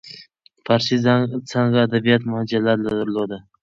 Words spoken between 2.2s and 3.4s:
مجله درلوده.